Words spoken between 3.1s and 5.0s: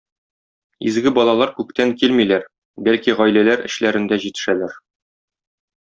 гаиләләр эчләрендә җитешәләр.